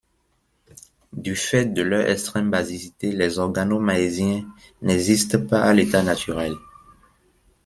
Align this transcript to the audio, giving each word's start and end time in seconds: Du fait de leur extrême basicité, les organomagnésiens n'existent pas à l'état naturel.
Du 1.13 1.35
fait 1.35 1.67
de 1.75 1.83
leur 1.83 2.09
extrême 2.09 2.49
basicité, 2.49 3.11
les 3.11 3.37
organomagnésiens 3.37 4.47
n'existent 4.81 5.45
pas 5.45 5.61
à 5.61 5.75
l'état 5.75 6.01
naturel. 6.01 6.53